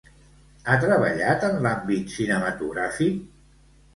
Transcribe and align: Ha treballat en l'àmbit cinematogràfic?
Ha 0.71 0.77
treballat 0.83 1.43
en 1.49 1.59
l'àmbit 1.67 2.15
cinematogràfic? 2.15 3.21